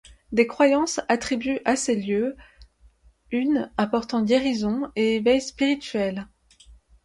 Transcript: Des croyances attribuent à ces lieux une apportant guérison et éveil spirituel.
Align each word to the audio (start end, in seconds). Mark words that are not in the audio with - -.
Des 0.31 0.47
croyances 0.47 0.99
attribuent 1.09 1.59
à 1.63 1.75
ces 1.75 1.95
lieux 1.95 2.35
une 3.29 3.69
apportant 3.77 4.23
guérison 4.23 4.91
et 4.95 5.17
éveil 5.17 5.39
spirituel. 5.41 6.27